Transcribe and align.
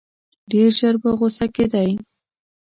ډېر 0.51 0.69
ژر 0.79 0.95
په 1.03 1.09
غوسه 1.19 1.45
کېدی. 1.55 1.91